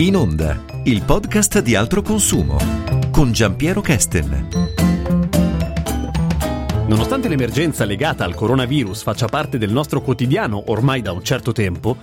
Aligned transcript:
In 0.00 0.16
onda, 0.16 0.64
il 0.84 1.02
podcast 1.02 1.60
di 1.60 1.74
altro 1.74 2.00
consumo 2.00 2.56
con 3.10 3.32
Giampiero 3.32 3.82
Kesten. 3.82 4.48
Nonostante 6.86 7.28
l'emergenza 7.28 7.84
legata 7.84 8.24
al 8.24 8.34
coronavirus 8.34 9.02
faccia 9.02 9.26
parte 9.26 9.58
del 9.58 9.70
nostro 9.70 10.00
quotidiano 10.00 10.62
ormai 10.68 11.02
da 11.02 11.12
un 11.12 11.22
certo 11.22 11.52
tempo, 11.52 11.94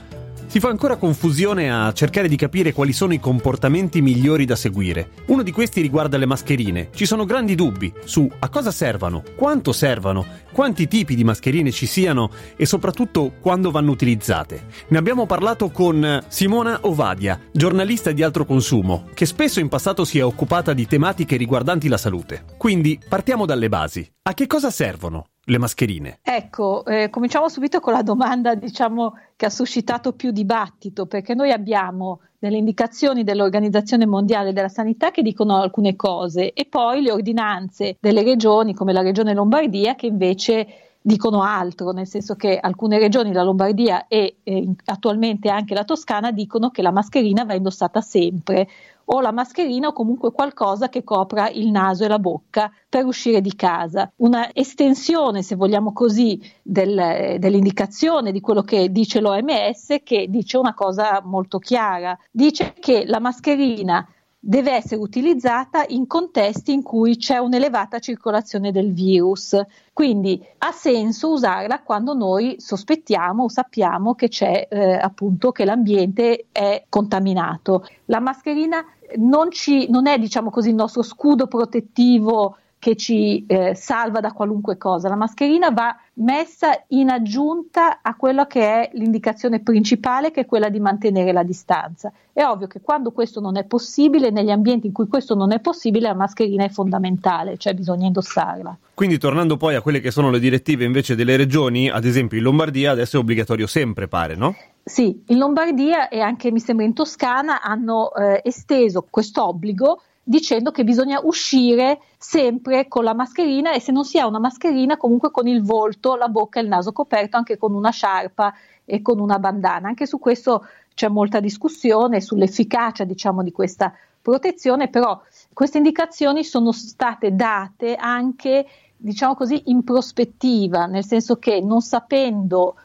si 0.48 0.60
fa 0.60 0.70
ancora 0.70 0.96
confusione 0.96 1.72
a 1.72 1.92
cercare 1.94 2.28
di 2.28 2.36
capire 2.36 2.74
quali 2.74 2.94
sono 2.94 3.14
i 3.14 3.20
comportamenti 3.20 4.02
migliori 4.02 4.46
da 4.46 4.56
seguire. 4.56 5.10
Uno 5.28 5.44
di 5.44 5.52
questi 5.52 5.82
riguarda 5.82 6.18
le 6.18 6.26
mascherine. 6.26 6.90
Ci 6.94 7.06
sono 7.06 7.26
grandi 7.26 7.54
dubbi 7.54 7.94
su 8.06 8.30
a 8.40 8.50
cosa 8.50 8.72
servano, 8.72 9.24
quanto 9.36 9.74
servano, 9.74 10.26
quanti 10.52 10.88
tipi 10.88 11.16
di 11.16 11.24
mascherine 11.24 11.72
ci 11.72 11.86
siano 11.86 12.32
e 12.56 12.66
soprattutto 12.66 13.34
quando 13.42 13.72
vanno 13.72 13.92
utilizzate. 13.92 14.66
Ne 14.88 14.98
abbiamo 14.98 15.26
parlato 15.26 15.70
con 15.70 16.24
Simona 16.28 16.80
Ovadia, 16.82 17.40
giornalista 17.52 18.12
di 18.12 18.24
altro 18.24 18.46
consumo, 18.46 19.10
che 19.14 19.26
spesso 19.26 19.60
in 19.60 19.68
passato 19.68 20.06
si 20.06 20.18
è 20.18 20.24
occupata 20.24 20.74
di 20.74 20.88
tematiche 20.88 21.36
riguardanti 21.36 21.88
la 21.88 21.98
salute. 21.98 22.46
Quindi 22.58 23.00
partiamo 23.08 23.46
dalle 23.46 23.70
basi. 23.70 24.10
A 24.24 24.34
che 24.34 24.48
cosa 24.48 24.72
servono? 24.72 25.26
Le 25.50 25.58
mascherine? 25.58 26.20
Ecco, 26.22 26.86
eh, 26.86 27.10
cominciamo 27.10 27.50
subito 27.50 27.80
con 27.80 27.94
la 27.94 28.02
domanda, 28.02 28.56
diciamo, 28.56 29.14
che 29.36 29.46
ha 29.46 29.50
suscitato 29.50 30.14
più 30.14 30.32
dibattito, 30.32 31.06
perché 31.06 31.34
noi 31.34 31.52
abbiamo 31.52 32.22
delle 32.40 32.58
indicazioni 32.58 33.24
dell'Organizzazione 33.24 34.06
Mondiale 34.06 34.54
della 34.54 34.70
Sanità 34.70 35.12
che 35.12 35.22
dicono 35.22 35.56
alcune 35.56 35.96
cose 35.96 36.54
e 36.54 36.66
poi 36.66 37.02
le 37.02 37.12
ordinanze 37.12 37.98
delle 38.00 38.24
regioni, 38.24 38.74
come 38.74 38.94
la 38.94 39.02
regione 39.02 39.34
Lombardia, 39.34 39.96
che 39.96 40.06
invece 40.06 40.68
dicono 41.08 41.42
altro, 41.42 41.92
nel 41.92 42.06
senso 42.06 42.36
che 42.36 42.60
alcune 42.60 43.00
regioni, 43.00 43.32
la 43.32 43.42
Lombardia 43.42 44.08
e 44.08 44.40
eh, 44.44 44.70
attualmente 44.86 45.50
anche 45.50 45.74
la 45.74 45.86
Toscana, 45.86 46.32
dicono 46.32 46.70
che 46.70 46.82
la 46.82 46.92
mascherina 46.92 47.46
va 47.46 47.54
indossata 47.54 48.02
sempre 48.02 48.68
o 49.06 49.22
la 49.22 49.32
mascherina 49.32 49.88
o 49.88 49.94
comunque 49.94 50.34
qualcosa 50.34 50.90
che 50.90 51.06
copra 51.06 51.50
il 51.50 51.72
naso 51.72 52.04
e 52.04 52.10
la 52.10 52.20
bocca 52.20 52.70
per 52.90 53.06
uscire 53.06 53.40
di 53.40 53.56
casa. 53.56 54.12
Una 54.18 54.50
estensione, 54.54 55.44
se 55.44 55.56
vogliamo 55.56 55.94
così, 55.94 56.42
del, 56.62 57.38
dell'indicazione 57.40 58.34
di 58.34 58.42
quello 58.42 58.64
che 58.64 58.92
dice 58.92 59.22
l'OMS 59.22 60.00
che 60.04 60.26
dice 60.28 60.58
una 60.58 60.74
cosa 60.74 61.22
molto 61.24 61.58
chiara. 61.58 62.20
Dice 62.30 62.74
che 62.78 63.06
la 63.06 63.22
mascherina 63.22 64.06
deve 64.48 64.72
essere 64.72 65.02
utilizzata 65.02 65.84
in 65.90 66.08
contesti 66.08 66.72
in 66.72 66.82
cui 66.82 67.18
c'è 67.18 67.38
un'elevata 67.38 68.00
circolazione 68.00 68.72
del 68.72 68.94
virus. 68.94 69.60
Quindi 69.92 70.42
ha 70.60 70.72
senso 70.72 71.34
usarla 71.34 71.82
quando 71.82 72.14
noi 72.14 72.56
sospettiamo 72.58 73.44
o 73.44 73.50
sappiamo 73.50 74.16
che 74.16 74.30
c'è 74.30 74.70
eh, 74.70 74.94
appunto 74.94 75.52
che 75.52 75.66
l'ambiente 75.66 76.46
è 76.54 76.86
contaminato. 76.88 77.86
La 78.06 78.22
mascherina 78.22 78.86
non, 79.18 79.52
ci, 79.52 79.90
non 79.90 80.08
è, 80.08 80.18
diciamo 80.18 80.50
così, 80.50 80.70
il 80.70 80.76
nostro 80.76 81.02
scudo 81.02 81.48
protettivo 81.48 82.56
che 82.88 82.96
ci 82.96 83.44
eh, 83.48 83.76
salva 83.76 84.22
da 84.22 84.32
qualunque 84.32 84.78
cosa. 84.78 85.10
La 85.10 85.18
mascherina 85.18 85.72
va 85.72 85.94
messa 86.20 86.86
in 86.90 87.10
aggiunta 87.10 88.00
a 88.02 88.16
quella 88.16 88.48
che 88.48 88.62
è 88.62 88.90
l'indicazione 88.94 89.60
principale, 89.60 90.32
che 90.32 90.42
è 90.42 90.46
quella 90.46 90.70
di 90.70 90.80
mantenere 90.80 91.34
la 91.34 91.44
distanza. 91.44 92.14
È 92.32 92.46
ovvio 92.46 92.68
che 92.68 92.80
quando 92.80 93.12
questo 93.12 93.42
non 93.42 93.58
è 93.58 93.66
possibile, 93.66 94.30
negli 94.30 94.52
ambienti 94.52 94.88
in 94.88 94.94
cui 94.94 95.08
questo 95.08 95.36
non 95.36 95.52
è 95.52 95.60
possibile, 95.60 96.08
la 96.08 96.14
mascherina 96.14 96.64
è 96.64 96.70
fondamentale, 96.70 97.58
cioè 97.58 97.74
bisogna 97.74 98.06
indossarla. 98.06 98.78
Quindi 98.94 99.18
tornando 99.18 99.58
poi 99.58 99.76
a 99.76 99.82
quelle 99.82 100.00
che 100.00 100.10
sono 100.10 100.32
le 100.32 100.40
direttive 100.40 100.86
invece 100.86 101.16
delle 101.16 101.36
regioni, 101.36 101.90
ad 101.90 102.06
esempio 102.06 102.38
in 102.38 102.46
Lombardia 102.46 102.92
adesso 102.92 103.18
è 103.18 103.20
obbligatorio 103.20 103.68
sempre, 103.68 104.08
pare, 104.08 104.36
no? 104.36 104.56
Sì, 104.82 105.24
in 105.28 105.38
Lombardia 105.40 106.08
e 106.08 106.22
anche 106.22 106.52
mi 106.52 106.62
sembra 106.62 106.86
in 106.86 106.94
Toscana 106.94 107.62
hanno 107.62 108.16
eh, 108.16 108.40
esteso 108.46 109.06
questo 109.10 109.46
obbligo 109.46 110.02
dicendo 110.30 110.72
che 110.72 110.84
bisogna 110.84 111.22
uscire 111.24 112.02
sempre 112.18 112.90
con 112.90 113.06
la 113.06 113.14
mascherina 113.14 113.72
e 113.72 113.80
se 113.80 113.94
non 113.94 114.04
si 114.04 114.20
ha 114.20 114.28
una 114.28 114.40
mascherina 114.40 114.98
comunque 114.98 115.32
con 115.32 115.48
il 115.48 115.64
volto, 115.64 116.18
la 116.18 116.28
bocca 116.28 116.60
e 116.60 116.64
il 116.64 116.68
naso 116.68 116.92
coperto 116.92 117.38
anche 117.38 117.58
con 117.58 117.74
una 117.74 117.92
sciarpa 117.92 118.54
e 118.84 119.02
con 119.02 119.20
una 119.20 119.40
bandana. 119.40 119.88
Anche 119.88 120.06
su 120.06 120.20
questo 120.20 120.68
c'è 120.94 121.08
molta 121.08 121.40
discussione 121.40 122.20
sull'efficacia 122.20 123.06
diciamo 123.06 123.42
di 123.42 123.54
questa 123.54 123.94
protezione, 124.22 124.90
però 124.90 125.22
queste 125.54 125.78
indicazioni 125.78 126.44
sono 126.44 126.74
state 126.74 127.34
date 127.34 127.96
anche 127.96 128.68
diciamo 128.98 129.34
così 129.34 129.64
in 129.68 129.86
prospettiva, 129.86 130.88
nel 130.88 131.06
senso 131.06 131.38
che 131.38 131.62
non 131.62 131.80
sapendo 131.80 132.76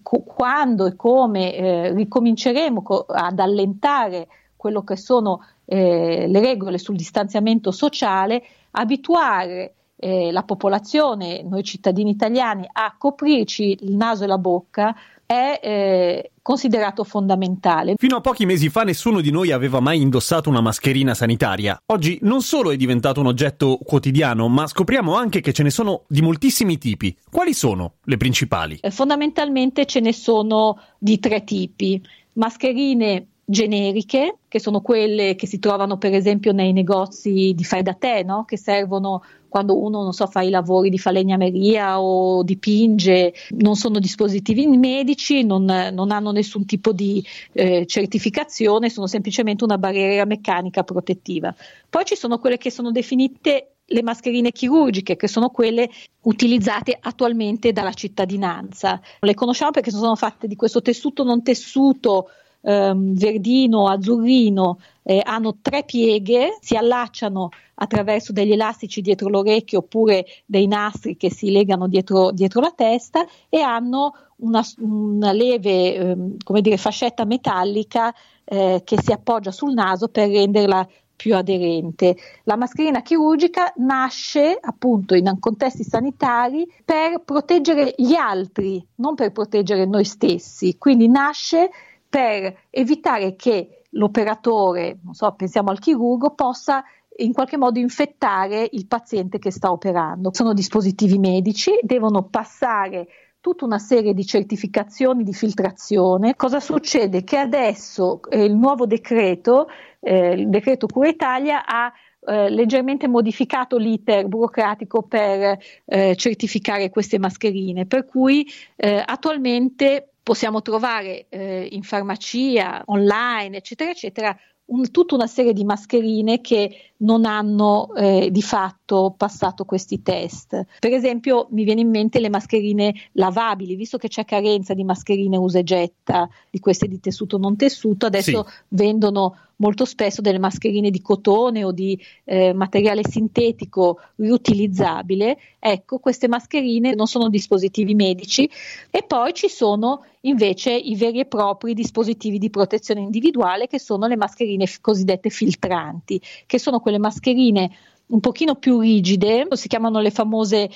quando 0.00 0.86
e 0.86 0.96
come 0.96 1.54
eh, 1.54 1.92
ricominceremo 1.92 2.82
co- 2.82 3.04
ad 3.06 3.38
allentare 3.38 4.28
quello 4.56 4.82
che 4.82 4.96
sono 4.96 5.44
eh, 5.66 6.26
le 6.28 6.40
regole 6.40 6.78
sul 6.78 6.96
distanziamento 6.96 7.70
sociale, 7.70 8.42
abituare 8.72 9.74
eh, 9.96 10.30
la 10.30 10.42
popolazione, 10.42 11.42
noi 11.42 11.62
cittadini 11.62 12.10
italiani, 12.10 12.66
a 12.70 12.94
coprirci 12.96 13.78
il 13.80 13.96
naso 13.96 14.24
e 14.24 14.26
la 14.26 14.38
bocca 14.38 14.94
è 15.26 15.58
eh, 15.60 16.30
considerato 16.40 17.02
fondamentale. 17.02 17.94
Fino 17.96 18.16
a 18.16 18.20
pochi 18.20 18.46
mesi 18.46 18.68
fa 18.68 18.84
nessuno 18.84 19.20
di 19.20 19.32
noi 19.32 19.50
aveva 19.50 19.80
mai 19.80 20.00
indossato 20.00 20.48
una 20.48 20.60
mascherina 20.60 21.14
sanitaria. 21.14 21.76
Oggi 21.86 22.18
non 22.22 22.42
solo 22.42 22.70
è 22.70 22.76
diventato 22.76 23.18
un 23.18 23.26
oggetto 23.26 23.78
quotidiano, 23.82 24.46
ma 24.48 24.68
scopriamo 24.68 25.16
anche 25.16 25.40
che 25.40 25.52
ce 25.52 25.64
ne 25.64 25.70
sono 25.70 26.04
di 26.06 26.22
moltissimi 26.22 26.78
tipi. 26.78 27.16
Quali 27.28 27.54
sono 27.54 27.94
le 28.04 28.16
principali? 28.16 28.78
Eh, 28.80 28.92
fondamentalmente 28.92 29.86
ce 29.86 29.98
ne 29.98 30.12
sono 30.12 30.78
di 30.98 31.18
tre 31.18 31.42
tipi. 31.42 32.00
Mascherine 32.34 33.26
generiche, 33.48 34.38
che 34.48 34.58
sono 34.58 34.80
quelle 34.80 35.36
che 35.36 35.46
si 35.46 35.60
trovano 35.60 35.98
per 35.98 36.12
esempio 36.12 36.50
nei 36.50 36.72
negozi 36.72 37.52
di 37.54 37.64
fai 37.64 37.82
da 37.82 37.94
te, 37.94 38.24
no? 38.24 38.44
che 38.44 38.58
servono 38.58 39.22
quando 39.48 39.80
uno 39.80 40.02
non 40.02 40.12
so, 40.12 40.26
fa 40.26 40.42
i 40.42 40.50
lavori 40.50 40.90
di 40.90 40.98
falegnameria 40.98 42.00
o 42.00 42.42
dipinge, 42.42 43.32
non 43.50 43.76
sono 43.76 44.00
dispositivi 44.00 44.66
medici, 44.66 45.44
non, 45.44 45.64
non 45.64 46.10
hanno 46.10 46.32
nessun 46.32 46.66
tipo 46.66 46.92
di 46.92 47.24
eh, 47.52 47.86
certificazione, 47.86 48.90
sono 48.90 49.06
semplicemente 49.06 49.64
una 49.64 49.78
barriera 49.78 50.26
meccanica 50.26 50.82
protettiva. 50.82 51.54
Poi 51.88 52.04
ci 52.04 52.16
sono 52.16 52.38
quelle 52.38 52.58
che 52.58 52.70
sono 52.70 52.90
definite 52.90 53.76
le 53.86 54.02
mascherine 54.02 54.50
chirurgiche, 54.50 55.16
che 55.16 55.28
sono 55.28 55.50
quelle 55.50 55.88
utilizzate 56.22 56.98
attualmente 57.00 57.72
dalla 57.72 57.92
cittadinanza. 57.92 59.00
Le 59.20 59.34
conosciamo 59.34 59.70
perché 59.70 59.92
sono 59.92 60.16
fatte 60.16 60.48
di 60.48 60.56
questo 60.56 60.82
tessuto 60.82 61.22
non 61.22 61.42
tessuto 61.42 62.28
ehm, 62.66 63.14
verdino, 63.14 63.88
azzurrino, 63.88 64.78
eh, 65.04 65.22
hanno 65.24 65.58
tre 65.62 65.84
pieghe, 65.84 66.58
si 66.60 66.76
allacciano 66.76 67.50
attraverso 67.74 68.32
degli 68.32 68.52
elastici 68.52 69.00
dietro 69.00 69.28
l'orecchio 69.28 69.78
oppure 69.78 70.26
dei 70.44 70.66
nastri 70.66 71.16
che 71.16 71.30
si 71.30 71.50
legano 71.50 71.86
dietro, 71.86 72.32
dietro 72.32 72.60
la 72.60 72.72
testa 72.74 73.24
e 73.48 73.60
hanno 73.60 74.14
una, 74.38 74.64
una 74.78 75.32
leve 75.32 75.94
ehm, 75.94 76.36
come 76.42 76.60
dire, 76.60 76.76
fascetta 76.76 77.24
metallica 77.24 78.12
eh, 78.44 78.82
che 78.84 78.96
si 79.00 79.12
appoggia 79.12 79.52
sul 79.52 79.72
naso 79.72 80.08
per 80.08 80.28
renderla 80.28 80.86
più 81.14 81.34
aderente. 81.34 82.16
La 82.44 82.56
mascherina 82.56 83.00
chirurgica 83.00 83.72
nasce 83.76 84.58
appunto 84.60 85.14
in 85.14 85.34
contesti 85.40 85.82
sanitari 85.82 86.66
per 86.84 87.22
proteggere 87.24 87.94
gli 87.96 88.14
altri, 88.14 88.84
non 88.96 89.14
per 89.14 89.32
proteggere 89.32 89.86
noi 89.86 90.04
stessi, 90.04 90.76
quindi 90.76 91.08
nasce 91.08 91.70
per 92.16 92.60
evitare 92.70 93.36
che 93.36 93.82
l'operatore, 93.90 95.00
non 95.04 95.12
so, 95.12 95.30
pensiamo 95.32 95.68
al 95.68 95.78
chirurgo, 95.78 96.30
possa 96.30 96.82
in 97.18 97.34
qualche 97.34 97.58
modo 97.58 97.78
infettare 97.78 98.66
il 98.72 98.86
paziente 98.86 99.38
che 99.38 99.50
sta 99.50 99.70
operando. 99.70 100.30
Sono 100.32 100.54
dispositivi 100.54 101.18
medici, 101.18 101.78
devono 101.82 102.22
passare 102.22 103.06
tutta 103.38 103.66
una 103.66 103.78
serie 103.78 104.14
di 104.14 104.24
certificazioni 104.24 105.24
di 105.24 105.34
filtrazione. 105.34 106.36
Cosa 106.36 106.58
succede? 106.58 107.22
Che 107.22 107.36
adesso 107.36 108.20
eh, 108.30 108.44
il 108.44 108.56
nuovo 108.56 108.86
decreto, 108.86 109.68
eh, 110.00 110.30
il 110.30 110.48
decreto 110.48 110.86
Cura 110.86 111.08
Italia, 111.08 111.66
ha 111.66 111.92
eh, 112.28 112.48
leggermente 112.48 113.08
modificato 113.08 113.76
l'iter 113.76 114.26
burocratico 114.26 115.02
per 115.02 115.58
eh, 115.84 116.16
certificare 116.16 116.88
queste 116.88 117.18
mascherine, 117.18 117.84
per 117.84 118.06
cui 118.06 118.48
eh, 118.74 119.02
attualmente 119.04 120.12
possiamo 120.26 120.60
trovare 120.60 121.26
eh, 121.28 121.68
in 121.70 121.84
farmacia, 121.84 122.82
online, 122.86 123.58
eccetera, 123.58 123.92
eccetera, 123.92 124.36
un, 124.64 124.90
tutta 124.90 125.14
una 125.14 125.28
serie 125.28 125.52
di 125.52 125.62
mascherine 125.62 126.40
che 126.40 126.94
non 126.98 127.24
hanno 127.24 127.94
eh, 127.94 128.30
di 128.30 128.42
fatto 128.42 129.14
passato 129.16 129.64
questi 129.64 130.02
test. 130.02 130.64
Per 130.78 130.92
esempio 130.92 131.48
mi 131.50 131.64
viene 131.64 131.80
in 131.80 131.90
mente 131.90 132.20
le 132.20 132.30
mascherine 132.30 132.94
lavabili, 133.12 133.74
visto 133.74 133.98
che 133.98 134.08
c'è 134.08 134.24
carenza 134.24 134.74
di 134.74 134.84
mascherine 134.84 135.36
usa 135.36 135.58
e 135.58 135.64
getta, 135.64 136.28
di 136.50 136.60
queste 136.60 136.88
di 136.88 137.00
tessuto 137.00 137.38
non 137.38 137.56
tessuto, 137.56 138.06
adesso 138.06 138.44
sì. 138.46 138.54
vendono 138.68 139.36
molto 139.56 139.84
spesso 139.84 140.20
delle 140.20 140.38
mascherine 140.38 140.90
di 140.90 141.00
cotone 141.00 141.64
o 141.64 141.72
di 141.72 141.98
eh, 142.24 142.52
materiale 142.52 143.02
sintetico 143.08 144.00
riutilizzabile. 144.16 145.38
Ecco, 145.58 145.98
queste 145.98 146.28
mascherine 146.28 146.94
non 146.94 147.06
sono 147.06 147.28
dispositivi 147.28 147.94
medici 147.94 148.48
e 148.90 149.02
poi 149.02 149.32
ci 149.34 149.48
sono 149.48 150.04
invece 150.26 150.72
i 150.72 150.96
veri 150.96 151.20
e 151.20 151.26
propri 151.26 151.72
dispositivi 151.72 152.38
di 152.38 152.50
protezione 152.50 153.00
individuale 153.00 153.66
che 153.66 153.78
sono 153.78 154.06
le 154.06 154.16
mascherine 154.16 154.66
f- 154.66 154.80
cosiddette 154.80 155.30
filtranti, 155.30 156.20
che 156.46 156.58
sono 156.58 156.80
quelle 156.86 156.98
mascherine 157.00 157.68
un 158.06 158.20
pochino 158.20 158.54
più 158.54 158.78
rigide, 158.78 159.48
si 159.50 159.66
chiamano 159.66 159.98
le 159.98 160.12
famose 160.12 160.70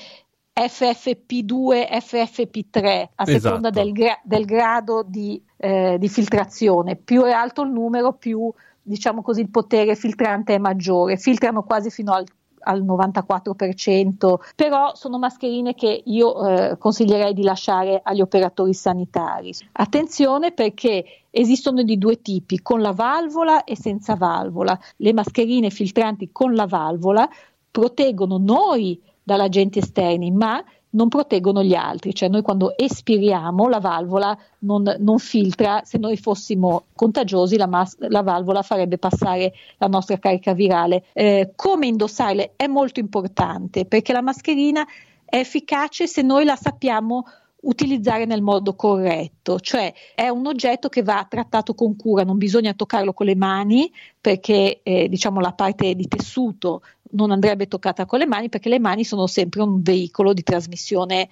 FFP2, 0.52 1.86
FFP3 1.88 3.08
a 3.14 3.22
esatto. 3.22 3.38
seconda 3.38 3.70
del, 3.70 3.92
gra- 3.92 4.18
del 4.24 4.44
grado 4.44 5.04
di, 5.06 5.40
eh, 5.56 5.98
di, 6.00 6.08
filtrazione. 6.08 6.96
Più 6.96 7.22
è 7.22 7.30
alto 7.30 7.62
il 7.62 7.70
numero, 7.70 8.14
più 8.14 8.52
diciamo 8.82 9.22
così, 9.22 9.42
il 9.42 9.50
potere 9.50 9.94
filtrante 9.94 10.56
è 10.56 10.58
maggiore. 10.58 11.16
Filtrano 11.16 11.62
quasi 11.62 11.90
fino 11.90 12.12
al 12.12 12.26
al 12.62 12.84
94%, 12.84 14.34
però 14.54 14.94
sono 14.94 15.18
mascherine 15.18 15.74
che 15.74 16.02
io 16.04 16.46
eh, 16.46 16.76
consiglierei 16.76 17.32
di 17.32 17.42
lasciare 17.42 18.00
agli 18.02 18.20
operatori 18.20 18.74
sanitari. 18.74 19.54
Attenzione 19.72 20.52
perché 20.52 21.19
esistono 21.30 21.82
di 21.82 21.98
due 21.98 22.20
tipi, 22.20 22.60
con 22.60 22.80
la 22.80 22.92
valvola 22.92 23.64
e 23.64 23.76
senza 23.76 24.14
valvola. 24.14 24.78
Le 24.96 25.12
mascherine 25.12 25.70
filtranti 25.70 26.30
con 26.32 26.54
la 26.54 26.66
valvola 26.66 27.28
proteggono 27.70 28.38
noi 28.38 29.00
dall'agenti 29.22 29.78
esterni, 29.78 30.30
ma 30.30 30.62
non 30.90 31.08
proteggono 31.08 31.62
gli 31.62 31.74
altri, 31.74 32.14
cioè 32.14 32.28
noi 32.28 32.42
quando 32.42 32.76
espiriamo 32.76 33.68
la 33.68 33.78
valvola 33.78 34.36
non, 34.60 34.82
non 34.98 35.18
filtra, 35.18 35.82
se 35.84 35.98
noi 35.98 36.16
fossimo 36.16 36.86
contagiosi 36.94 37.56
la, 37.56 37.66
mas- 37.66 37.96
la, 37.98 38.22
valvola 38.22 38.62
farebbe 38.62 38.98
passare 38.98 39.52
la 39.78 39.86
nostra 39.86 40.18
carica 40.18 40.52
virale. 40.52 41.04
Eh, 41.12 41.52
come 41.54 41.86
indossarle 41.86 42.54
è 42.56 42.66
molto 42.66 42.98
importante 42.98 43.84
perché 43.84 44.12
la 44.12 44.22
mascherina 44.22 44.84
è 45.24 45.36
efficace 45.36 46.08
se 46.08 46.22
noi 46.22 46.44
la 46.44 46.56
sappiamo 46.56 47.24
utilizzare 47.62 48.24
nel 48.24 48.42
modo 48.42 48.74
corretto, 48.74 49.60
cioè 49.60 49.92
è 50.14 50.28
un 50.28 50.46
oggetto 50.46 50.88
che 50.88 51.02
va 51.02 51.26
trattato 51.28 51.74
con 51.74 51.96
cura, 51.96 52.24
non 52.24 52.38
bisogna 52.38 52.72
toccarlo 52.74 53.12
con 53.12 53.26
le 53.26 53.36
mani 53.36 53.92
perché 54.20 54.80
eh, 54.82 55.08
diciamo 55.08 55.40
la 55.40 55.52
parte 55.52 55.94
di 55.94 56.08
tessuto 56.08 56.82
non 57.12 57.30
andrebbe 57.30 57.66
toccata 57.66 58.06
con 58.06 58.18
le 58.20 58.26
mani 58.26 58.48
perché 58.48 58.68
le 58.68 58.78
mani 58.78 59.04
sono 59.04 59.26
sempre 59.26 59.62
un 59.62 59.82
veicolo 59.82 60.32
di 60.32 60.42
trasmissione 60.42 61.28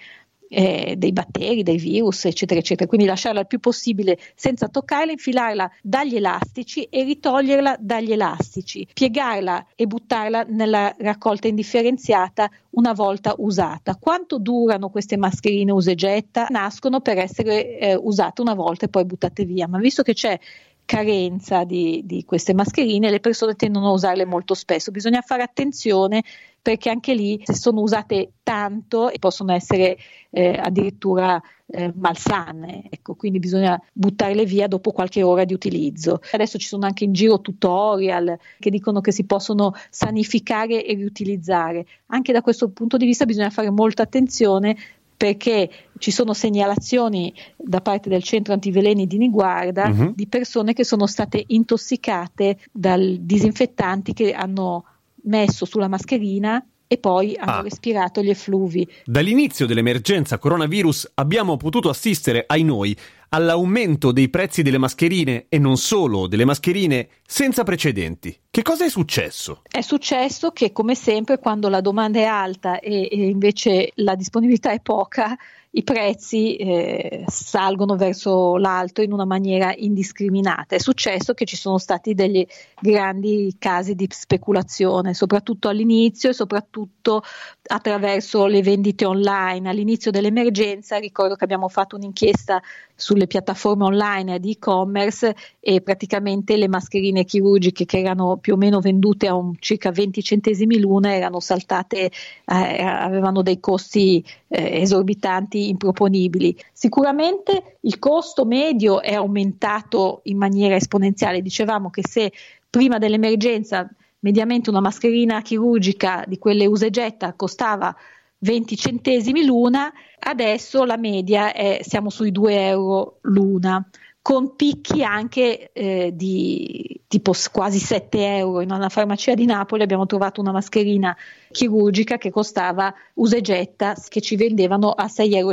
eh, 0.49 0.95
dei 0.97 1.13
batteri, 1.13 1.63
dei 1.63 1.77
virus, 1.77 2.25
eccetera, 2.25 2.61
eccetera. 2.61 2.89
Quindi 2.89 3.07
lasciarla 3.07 3.41
il 3.41 3.47
più 3.47 3.61
possibile 3.61 4.19
senza 4.35 4.69
toccarla, 4.69 5.13
infilarla 5.13 5.71
dagli 5.83 6.17
elastici 6.17 6.85
e 6.85 7.05
ritoglierla 7.05 7.77
dagli 7.79 8.13
elastici, 8.13 8.87
piegarla 8.93 9.67
e 9.75 9.87
buttarla 9.87 10.47
nella 10.49 10.95
raccolta 10.99 11.49
indifferenziata 11.49 12.51
una 12.71 12.93
volta 12.93 13.35
usata. 13.39 13.97
Quanto 13.97 14.39
durano 14.39 14.89
queste 14.91 15.17
mascherine 15.17 15.73
usegetta? 15.73 16.47
Nascono 16.51 17.01
per 17.01 17.19
essere 17.19 17.79
eh, 17.79 17.95
usate 17.95 18.41
una 18.41 18.55
volta 18.55 18.87
e 18.87 18.89
poi 18.89 19.05
buttate 19.05 19.45
via, 19.45 19.67
ma 19.67 19.79
visto 19.79 20.03
che 20.03 20.15
c'è 20.15 20.39
carenza 20.89 21.65
di, 21.65 22.01
di, 22.07 22.25
queste 22.25 22.55
mascherine, 22.55 23.11
le 23.11 23.21
persone 23.21 23.57
tendono 23.57 23.89
a 23.89 23.93
usarle 23.93 24.25
molto 24.25 24.55
spesso. 24.55 24.91
Bisogna 24.91 25.21
fare 25.21 25.43
attenzione 25.43 26.25
perché 26.63 26.89
anche 26.89 27.13
lì 27.13 27.39
se 27.45 27.55
sono 27.55 27.83
usate 27.83 28.33
tanto 28.43 29.13
possono 29.19 29.53
essere 29.53 29.99
eh, 30.31 30.59
addirittura 30.59 31.39
eh, 31.67 31.93
malsane, 31.95 32.85
ecco, 32.89 33.15
quindi 33.17 33.39
bisogna 33.39 33.79
buttarle 33.93 34.47
via 34.47 34.67
dopo 34.67 34.93
qualche 34.93 35.23
ora 35.23 35.45
di 35.45 35.53
utilizzo. 35.53 36.21
Adesso 36.33 36.57
ci 36.57 36.67
sono 36.67 36.87
anche 36.87 37.05
in 37.05 37.13
giro 37.13 37.43
tutorial 37.43 38.39
che 38.59 38.71
dicono 38.71 39.03
che 39.03 39.13
si 39.13 39.25
possono 39.25 39.75
sanificare 39.91 40.87
e 40.87 40.95
riutilizzare. 40.95 41.85
Anche 42.07 42.33
da 42.33 42.41
questo 42.41 42.71
punto 42.71 42.97
di 42.97 43.05
vista 43.05 43.27
bisogna 43.27 43.51
fare 43.51 43.69
molta 43.69 44.05
attenzione 44.05 44.75
perché 45.19 45.69
ci 45.99 46.13
sono 46.13 46.33
segnalazioni 46.33 47.35
da 47.57 47.81
parte 47.81 48.09
del 48.09 48.23
centro 48.23 48.55
antiveleni 48.55 49.09
di 49.09 49.19
Niguarda 49.19 49.89
uh-huh. 49.89 50.13
di 50.15 50.29
persone 50.29 50.73
che 50.73 50.85
sono 50.85 51.07
state 51.07 51.43
intossicate 51.49 52.59
dal 52.71 53.19
disinfettanti 53.21 54.13
che 54.15 54.33
hanno 54.33 54.85
messo 55.25 55.65
sulla 55.65 55.89
mascherina 55.89 56.65
e 56.89 56.99
poi 56.99 57.37
hanno 57.37 57.59
ah. 57.59 57.63
respirato 57.63 58.23
gli 58.23 58.31
effluvi. 58.31 58.89
Dall'inizio 59.05 59.67
dell'emergenza 59.67 60.39
coronavirus 60.39 61.13
abbiamo 61.15 61.57
potuto 61.57 61.91
assistere, 61.91 62.45
ai 62.47 62.65
noi, 62.65 62.97
all'aumento 63.29 64.11
dei 64.11 64.31
prezzi 64.31 64.63
delle 64.63 64.79
mascherine 64.79 65.47
e 65.49 65.59
non 65.59 65.77
solo 65.77 66.27
delle 66.27 66.47
mascherine 66.47 67.09
senza 67.27 67.63
precedenti. 67.63 68.37
Che 68.51 68.63
cosa 68.63 68.87
è 68.87 68.89
successo? 68.89 69.63
È 69.71 69.83
successo 69.83 70.51
che, 70.51 70.73
come 70.73 70.95
sempre, 70.95 71.39
quando 71.39 71.69
la 71.69 71.83
domanda 71.83 72.19
è 72.19 72.25
alta 72.25 72.81
e, 72.81 73.09
e 73.11 73.29
invece 73.29 73.93
la 73.97 74.15
disponibilità 74.15 74.71
è 74.71 74.81
poca, 74.81 75.37
i 75.73 75.83
prezzi 75.83 76.57
eh, 76.57 77.25
salgono 77.27 77.97
verso 77.97 78.57
l'alto 78.57 79.03
in 79.03 79.13
una 79.13 79.27
maniera 79.27 79.75
indiscriminata. 79.77 80.75
È 80.75 80.79
successo 80.79 81.35
che 81.35 81.45
ci 81.45 81.57
sono 81.57 81.77
stati 81.77 82.15
degli 82.15 82.47
grandi 82.81 83.55
casi 83.59 83.95
di 83.95 84.09
speculazione, 84.11 85.13
soprattutto 85.13 85.69
all'inizio 85.69 86.31
e 86.31 86.33
soprattutto 86.33 87.23
attraverso 87.67 88.47
le 88.47 88.63
vendite 88.63 89.05
online. 89.05 89.69
All'inizio 89.69 90.11
dell'emergenza 90.11 90.97
ricordo 90.97 91.35
che 91.35 91.45
abbiamo 91.45 91.69
fatto 91.69 91.97
un'inchiesta 91.97 92.63
sulle 92.95 93.29
piattaforme 93.29 93.85
online 93.85 94.41
di 94.41 94.53
e-commerce 94.53 95.37
e 95.61 95.83
praticamente 95.83 96.57
le 96.57 96.67
mascherine 96.67 97.25
chirurgiche 97.25 97.85
che 97.85 97.99
erano 97.99 98.39
più 98.39 98.55
o 98.55 98.57
meno 98.57 98.81
vendute 98.81 99.29
a 99.29 99.35
un, 99.35 99.55
circa 99.61 99.93
20 99.93 100.23
centesimi 100.23 100.81
l'una 100.81 101.15
erano 101.15 101.39
saltate, 101.39 102.07
eh, 102.07 102.83
avevano 102.83 103.43
dei 103.43 103.61
costi 103.61 104.25
eh, 104.49 104.81
esorbitanti 104.81 105.68
improponibili. 105.69 106.57
Sicuramente 106.73 107.79
il 107.81 107.99
costo 107.99 108.45
medio 108.45 109.01
è 109.01 109.15
aumentato 109.15 110.21
in 110.25 110.37
maniera 110.37 110.75
esponenziale. 110.75 111.43
Dicevamo 111.43 111.91
che 111.91 112.03
se 112.07 112.33
prima 112.69 112.99
dell'emergenza 112.99 113.89
mediamente 114.21 114.71
una 114.71 114.81
mascherina 114.81 115.43
chirurgica 115.43 116.25
di 116.27 116.39
quelle 116.39 116.67
usegetta 116.67 117.35
costava 117.35 117.95
20 118.39 118.77
centesimi 118.77 119.45
l'una, 119.45 119.93
adesso 120.21 120.85
la 120.85 120.97
media 120.97 121.53
è 121.53 121.81
siamo 121.83 122.11
sui 122.11 122.31
2 122.31 122.67
euro 122.67 123.19
l'una 123.23 123.85
con 124.29 124.57
picchi 124.57 125.03
anche 125.03 125.73
eh, 125.73 126.11
di 126.15 126.88
tipo 127.09 127.33
quasi 127.51 127.79
7 127.79 128.37
euro. 128.37 128.61
In 128.61 128.71
una 128.71 128.91
farmacia 128.91 129.35
di 129.35 129.47
Napoli 129.47 129.83
abbiamo 129.83 130.07
trovato 130.07 130.41
una 130.41 130.53
mascherina 130.53 131.17
chirurgica 131.51 132.19
che 132.19 132.31
costava 132.31 132.95
usegetta 133.15 133.97
che 134.09 134.21
ci 134.21 134.37
vendevano 134.37 134.91
a 134.91 135.07
6,50 135.07 135.35
euro. 135.35 135.53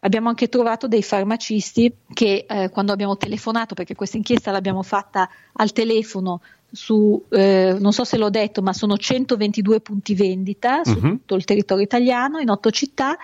Abbiamo 0.00 0.28
anche 0.28 0.48
trovato 0.48 0.86
dei 0.86 1.02
farmacisti 1.02 1.92
che 2.12 2.44
eh, 2.46 2.68
quando 2.68 2.92
abbiamo 2.92 3.16
telefonato, 3.16 3.74
perché 3.74 3.94
questa 3.94 4.18
inchiesta 4.18 4.50
l'abbiamo 4.50 4.82
fatta 4.82 5.28
al 5.54 5.72
telefono 5.72 6.42
su, 6.70 7.24
eh, 7.30 7.74
non 7.80 7.92
so 7.92 8.04
se 8.04 8.18
l'ho 8.18 8.28
detto, 8.28 8.60
ma 8.60 8.74
sono 8.74 8.98
122 8.98 9.80
punti 9.80 10.14
vendita 10.14 10.84
su 10.84 10.92
uh-huh. 10.92 11.00
tutto 11.00 11.34
il 11.34 11.44
territorio 11.44 11.82
italiano, 11.82 12.38
in 12.40 12.50
otto 12.50 12.70
città 12.70 13.16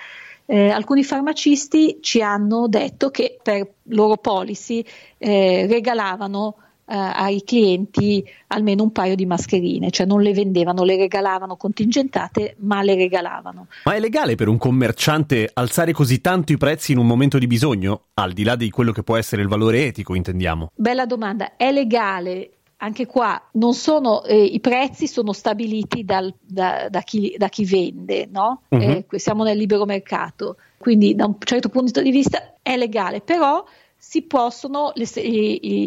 eh, 0.46 0.70
alcuni 0.70 1.04
farmacisti 1.04 1.98
ci 2.00 2.20
hanno 2.20 2.68
detto 2.68 3.10
che 3.10 3.38
per 3.42 3.66
loro 3.84 4.16
policy 4.16 4.84
eh, 5.18 5.66
regalavano 5.66 6.56
ai 6.86 7.42
clienti 7.44 8.24
almeno 8.48 8.82
un 8.82 8.92
paio 8.92 9.14
di 9.14 9.26
mascherine, 9.26 9.90
cioè 9.90 10.06
non 10.06 10.20
le 10.20 10.32
vendevano, 10.32 10.84
le 10.84 10.96
regalavano 10.96 11.56
contingentate, 11.56 12.56
ma 12.60 12.82
le 12.82 12.94
regalavano. 12.94 13.66
Ma 13.84 13.94
è 13.94 14.00
legale 14.00 14.34
per 14.34 14.48
un 14.48 14.58
commerciante 14.58 15.50
alzare 15.52 15.92
così 15.92 16.20
tanto 16.20 16.52
i 16.52 16.56
prezzi 16.56 16.92
in 16.92 16.98
un 16.98 17.06
momento 17.06 17.38
di 17.38 17.46
bisogno, 17.46 18.06
al 18.14 18.32
di 18.32 18.44
là 18.44 18.56
di 18.56 18.70
quello 18.70 18.92
che 18.92 19.02
può 19.02 19.16
essere 19.16 19.42
il 19.42 19.48
valore 19.48 19.86
etico, 19.86 20.14
intendiamo? 20.14 20.70
Bella 20.74 21.06
domanda, 21.06 21.56
è 21.56 21.72
legale 21.72 22.50
anche 22.84 23.06
qua 23.06 23.40
non 23.52 23.72
sono, 23.72 24.24
eh, 24.24 24.44
i 24.44 24.60
prezzi 24.60 25.06
sono 25.06 25.32
stabiliti 25.32 26.04
dal, 26.04 26.34
da, 26.38 26.88
da, 26.90 27.00
chi, 27.00 27.34
da, 27.38 27.48
chi, 27.48 27.64
vende, 27.64 28.28
no? 28.30 28.62
uh-huh. 28.68 29.04
eh, 29.08 29.18
siamo 29.18 29.42
nel 29.42 29.56
libero 29.56 29.86
mercato, 29.86 30.56
quindi 30.76 31.14
da 31.14 31.24
un 31.24 31.36
certo 31.38 31.70
punto 31.70 32.02
di 32.02 32.10
vista 32.10 32.56
è 32.60 32.76
legale, 32.76 33.22
però 33.22 33.64
si 34.06 34.26
possono, 34.26 34.92
le, 34.94 35.06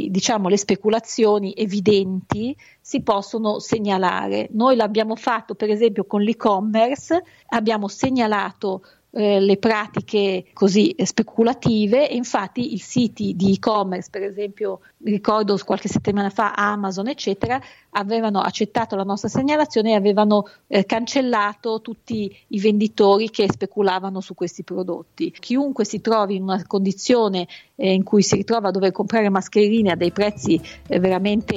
diciamo, 0.09 0.49
le 0.49 0.57
speculazioni 0.57 1.53
evidenti 1.55 2.57
si 2.81 3.03
possono 3.03 3.59
segnalare. 3.59 4.49
Noi 4.53 4.75
l'abbiamo 4.75 5.15
fatto 5.15 5.53
per 5.53 5.69
esempio 5.69 6.03
con 6.05 6.21
l'e-commerce, 6.21 7.23
abbiamo 7.49 7.87
segnalato 7.87 8.81
eh, 9.17 9.39
le 9.39 9.57
pratiche 9.57 10.45
così 10.53 10.95
speculative 11.03 12.05
infatti 12.05 12.75
i 12.75 12.77
siti 12.77 13.35
di 13.35 13.53
e-commerce, 13.53 14.09
per 14.11 14.21
esempio, 14.21 14.81
ricordo 15.03 15.57
qualche 15.65 15.87
settimana 15.87 16.29
fa 16.29 16.53
Amazon, 16.53 17.07
eccetera, 17.07 17.59
avevano 17.91 18.41
accettato 18.41 18.95
la 18.95 19.01
nostra 19.01 19.27
segnalazione 19.27 19.91
e 19.91 19.95
avevano 19.95 20.47
eh, 20.67 20.85
cancellato 20.85 21.81
tutti 21.81 22.31
i 22.49 22.59
venditori 22.59 23.31
che 23.31 23.51
speculavano 23.51 24.21
su 24.21 24.35
questi 24.35 24.63
prodotti. 24.63 25.31
Chiunque 25.31 25.83
si 25.83 25.99
trovi 25.99 26.35
in 26.35 26.43
una 26.43 26.63
condizione 26.67 27.47
eh, 27.75 27.93
in 27.93 28.03
cui 28.03 28.21
si 28.21 28.35
ritrova 28.35 28.67
a 28.67 28.71
dover 28.71 28.91
comprare 28.91 29.29
mascherine 29.29 29.93
a 29.93 29.95
dei 29.95 30.11
prezzi 30.11 30.61
eh, 30.85 30.99
veramente 30.99 31.55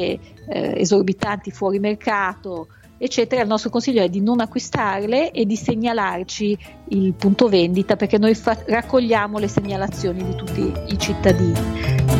eh, 0.48 0.80
esorbitanti 0.80 1.50
fuori 1.50 1.78
mercato, 1.78 2.68
eccetera, 3.02 3.40
il 3.40 3.48
nostro 3.48 3.70
consiglio 3.70 4.02
è 4.02 4.10
di 4.10 4.20
non 4.20 4.40
acquistarle 4.40 5.30
e 5.30 5.46
di 5.46 5.56
segnalarci 5.56 6.58
il 6.90 7.14
punto 7.14 7.48
vendita 7.48 7.96
perché 7.96 8.18
noi 8.18 8.34
fa- 8.34 8.62
raccogliamo 8.66 9.38
le 9.38 9.48
segnalazioni 9.48 10.22
di 10.22 10.34
tutti 10.36 10.72
i 10.88 10.98
cittadini. 10.98 12.18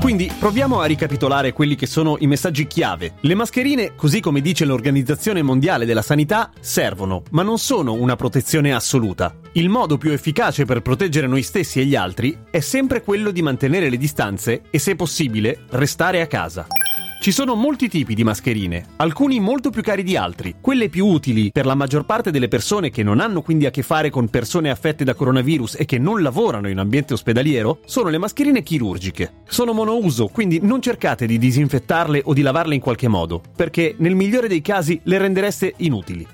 Quindi 0.00 0.30
proviamo 0.38 0.78
a 0.78 0.84
ricapitolare 0.84 1.52
quelli 1.52 1.74
che 1.74 1.86
sono 1.86 2.14
i 2.20 2.28
messaggi 2.28 2.68
chiave. 2.68 3.14
Le 3.22 3.34
mascherine, 3.34 3.96
così 3.96 4.20
come 4.20 4.40
dice 4.40 4.64
l'Organizzazione 4.64 5.42
Mondiale 5.42 5.84
della 5.84 6.00
Sanità, 6.00 6.52
servono, 6.60 7.24
ma 7.32 7.42
non 7.42 7.58
sono 7.58 7.92
una 7.94 8.14
protezione 8.14 8.72
assoluta. 8.72 9.34
Il 9.54 9.68
modo 9.68 9.98
più 9.98 10.12
efficace 10.12 10.64
per 10.64 10.80
proteggere 10.80 11.26
noi 11.26 11.42
stessi 11.42 11.80
e 11.80 11.86
gli 11.86 11.96
altri 11.96 12.38
è 12.48 12.60
sempre 12.60 13.02
quello 13.02 13.32
di 13.32 13.42
mantenere 13.42 13.90
le 13.90 13.96
distanze 13.96 14.62
e, 14.70 14.78
se 14.78 14.94
possibile, 14.94 15.64
restare 15.70 16.20
a 16.20 16.28
casa. 16.28 16.68
Ci 17.18 17.32
sono 17.32 17.56
molti 17.56 17.88
tipi 17.88 18.14
di 18.14 18.22
mascherine, 18.22 18.84
alcuni 18.96 19.40
molto 19.40 19.70
più 19.70 19.82
cari 19.82 20.04
di 20.04 20.16
altri. 20.16 20.56
Quelle 20.60 20.88
più 20.88 21.06
utili 21.06 21.50
per 21.50 21.66
la 21.66 21.74
maggior 21.74 22.04
parte 22.04 22.30
delle 22.30 22.46
persone 22.46 22.90
che 22.90 23.02
non 23.02 23.18
hanno 23.18 23.42
quindi 23.42 23.66
a 23.66 23.70
che 23.70 23.82
fare 23.82 24.10
con 24.10 24.28
persone 24.28 24.70
affette 24.70 25.02
da 25.02 25.14
coronavirus 25.14 25.76
e 25.78 25.86
che 25.86 25.98
non 25.98 26.22
lavorano 26.22 26.68
in 26.68 26.78
ambiente 26.78 27.14
ospedaliero 27.14 27.80
sono 27.84 28.10
le 28.10 28.18
mascherine 28.18 28.62
chirurgiche. 28.62 29.42
Sono 29.48 29.72
monouso, 29.72 30.28
quindi 30.28 30.60
non 30.62 30.80
cercate 30.80 31.26
di 31.26 31.38
disinfettarle 31.38 32.22
o 32.26 32.32
di 32.32 32.42
lavarle 32.42 32.76
in 32.76 32.80
qualche 32.80 33.08
modo, 33.08 33.42
perché 33.56 33.96
nel 33.98 34.14
migliore 34.14 34.46
dei 34.46 34.62
casi 34.62 35.00
le 35.02 35.18
rendereste 35.18 35.74
inutili. 35.78 36.24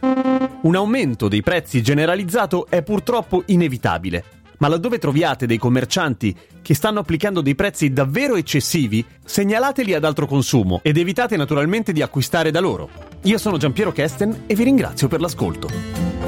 Un 0.62 0.76
aumento 0.76 1.28
dei 1.28 1.40
prezzi 1.40 1.80
generalizzato 1.82 2.66
è 2.68 2.82
purtroppo 2.82 3.44
inevitabile 3.46 4.40
ma 4.62 4.69
laddove 4.69 4.99
troviate 4.99 5.45
dei 5.45 5.59
commercianti 5.59 6.37
che 6.62 6.75
stanno 6.75 7.00
applicando 7.00 7.40
dei 7.40 7.57
prezzi 7.57 7.92
davvero 7.92 8.37
eccessivi, 8.37 9.04
segnalateli 9.25 9.92
ad 9.92 10.04
altro 10.04 10.25
consumo 10.25 10.78
ed 10.85 10.99
evitate 10.99 11.37
naturalmente 11.37 11.92
di 11.92 12.00
acquistare 12.00 12.52
da 12.52 12.61
loro. 12.61 12.88
Io 13.23 13.38
sono 13.38 13.57
Giampiero 13.57 13.90
Kesten 13.90 14.45
e 14.47 14.54
vi 14.54 14.62
ringrazio 14.62 15.09
per 15.09 15.21
l'ascolto. 15.21 16.22